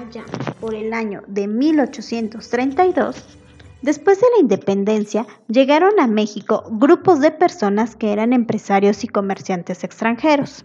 [0.00, 0.24] Allá
[0.60, 3.22] por el año de 1832,
[3.82, 9.84] después de la independencia, llegaron a México grupos de personas que eran empresarios y comerciantes
[9.84, 10.64] extranjeros.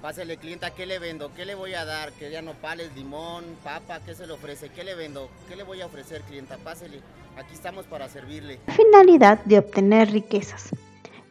[0.00, 1.32] Pásale, clienta, ¿qué le vendo?
[1.36, 2.12] ¿Qué le voy a dar?
[2.12, 4.00] ¿Qué ya nopales, limón, papa?
[4.06, 4.70] ¿Qué se le ofrece?
[4.70, 5.28] ¿Qué le vendo?
[5.46, 6.56] ¿Qué le voy a ofrecer, clienta?
[6.56, 7.00] Pásele.
[7.36, 8.58] Aquí estamos para servirle.
[8.66, 10.70] La finalidad de obtener riquezas.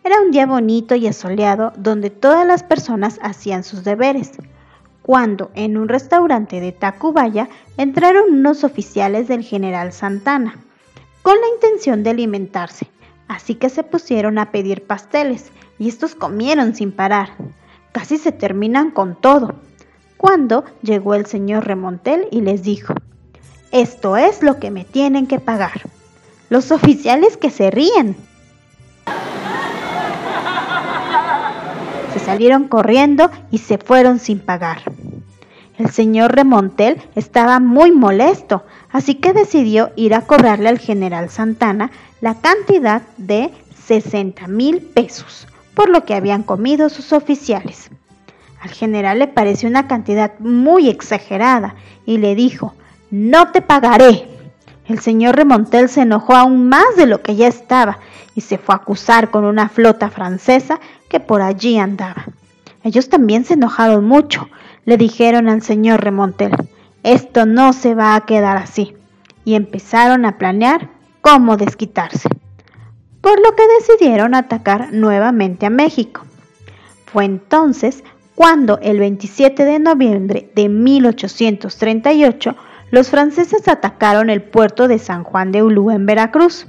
[0.03, 4.33] Era un día bonito y asoleado donde todas las personas hacían sus deberes.
[5.03, 10.55] Cuando en un restaurante de Tacubaya entraron unos oficiales del general Santana,
[11.21, 12.87] con la intención de alimentarse,
[13.27, 17.29] así que se pusieron a pedir pasteles y estos comieron sin parar
[17.93, 19.55] casi se terminan con todo.
[20.17, 22.93] Cuando llegó el señor Remontel y les dijo,
[23.71, 25.81] esto es lo que me tienen que pagar.
[26.49, 28.15] Los oficiales que se ríen.
[32.13, 34.83] Se salieron corriendo y se fueron sin pagar.
[35.83, 41.91] El señor Remontel estaba muy molesto, así que decidió ir a cobrarle al general Santana
[42.21, 43.51] la cantidad de
[43.85, 47.89] 60 mil pesos por lo que habían comido sus oficiales.
[48.61, 52.73] Al general le pareció una cantidad muy exagerada y le dijo,
[53.11, 54.29] no te pagaré.
[54.87, 57.99] El señor Remontel se enojó aún más de lo que ya estaba
[58.35, 62.27] y se fue a acusar con una flota francesa que por allí andaba.
[62.83, 64.47] Ellos también se enojaron mucho.
[64.85, 66.51] Le dijeron al señor Remontel,
[67.03, 68.95] esto no se va a quedar así.
[69.45, 70.89] Y empezaron a planear
[71.21, 72.29] cómo desquitarse
[73.23, 76.25] por lo que decidieron atacar nuevamente a México.
[77.05, 78.03] Fue entonces
[78.35, 82.55] cuando el 27 de noviembre de 1838
[82.91, 86.67] los franceses atacaron el puerto de San Juan de Ulúa en Veracruz.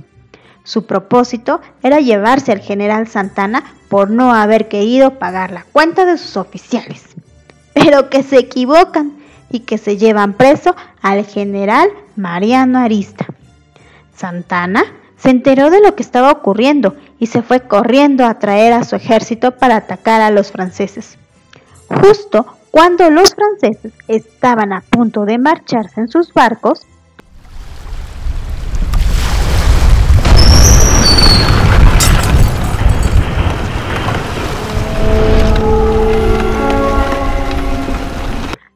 [0.62, 6.16] Su propósito era llevarse al general Santana por no haber querido pagar la cuenta de
[6.16, 7.13] sus oficiales.
[7.74, 9.12] Pero que se equivocan
[9.50, 13.26] y que se llevan preso al general Mariano Arista.
[14.16, 14.84] Santana
[15.16, 18.96] se enteró de lo que estaba ocurriendo y se fue corriendo a traer a su
[18.96, 21.18] ejército para atacar a los franceses.
[21.88, 26.86] Justo cuando los franceses estaban a punto de marcharse en sus barcos,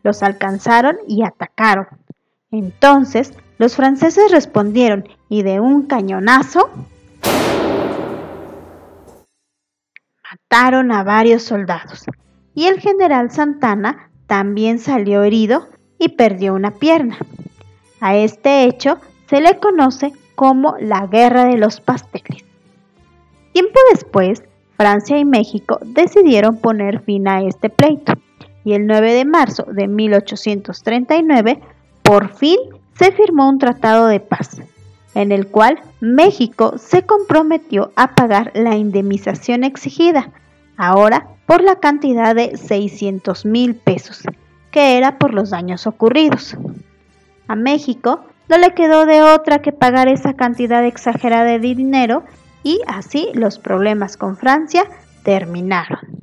[0.02, 1.86] los alcanzaron y atacaron.
[2.50, 6.70] Entonces los franceses respondieron y de un cañonazo
[10.30, 12.04] mataron a varios soldados.
[12.54, 17.18] Y el general Santana también salió herido y perdió una pierna.
[18.00, 18.98] A este hecho
[19.28, 22.44] se le conoce como la Guerra de los Pasteles.
[23.52, 24.42] Tiempo después,
[24.76, 28.12] Francia y México decidieron poner fin a este pleito
[28.68, 31.58] y el 9 de marzo de 1839
[32.02, 32.58] por fin
[32.98, 34.60] se firmó un tratado de paz,
[35.14, 40.32] en el cual México se comprometió a pagar la indemnización exigida,
[40.76, 44.24] ahora por la cantidad de 600 mil pesos,
[44.70, 46.54] que era por los daños ocurridos.
[47.46, 52.22] A México no le quedó de otra que pagar esa cantidad exagerada de dinero
[52.62, 54.84] y así los problemas con Francia
[55.22, 56.17] terminaron.